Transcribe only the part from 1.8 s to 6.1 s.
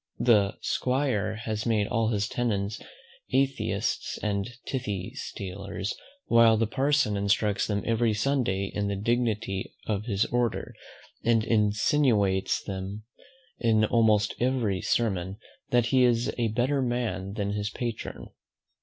all his tenants atheists and tithe stealers;